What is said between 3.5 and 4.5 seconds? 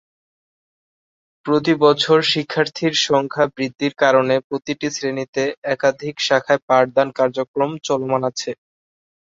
বৃদ্ধির কারণে